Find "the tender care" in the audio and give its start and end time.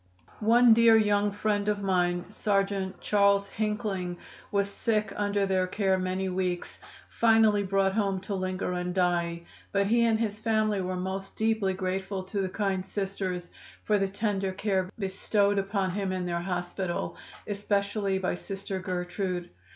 13.99-14.89